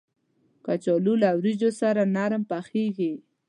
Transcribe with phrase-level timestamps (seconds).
[0.65, 3.11] کچالو له وریجو سره نرم پخېږي